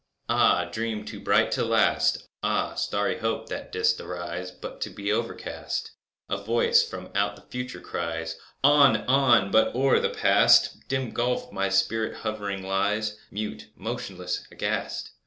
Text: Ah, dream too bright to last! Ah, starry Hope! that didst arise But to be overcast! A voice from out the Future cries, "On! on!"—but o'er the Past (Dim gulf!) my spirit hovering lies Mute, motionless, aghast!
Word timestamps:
Ah, 0.29 0.67
dream 0.71 1.05
too 1.05 1.19
bright 1.19 1.51
to 1.51 1.63
last! 1.63 2.27
Ah, 2.41 2.73
starry 2.73 3.19
Hope! 3.19 3.49
that 3.49 3.71
didst 3.71 4.01
arise 4.01 4.49
But 4.49 4.81
to 4.81 4.89
be 4.89 5.11
overcast! 5.11 5.91
A 6.27 6.37
voice 6.37 6.81
from 6.81 7.11
out 7.13 7.35
the 7.35 7.43
Future 7.43 7.79
cries, 7.79 8.35
"On! 8.63 8.97
on!"—but 9.07 9.75
o'er 9.75 9.99
the 9.99 10.09
Past 10.09 10.87
(Dim 10.87 11.11
gulf!) 11.11 11.51
my 11.51 11.69
spirit 11.69 12.15
hovering 12.21 12.63
lies 12.63 13.19
Mute, 13.29 13.67
motionless, 13.75 14.47
aghast! 14.49 15.11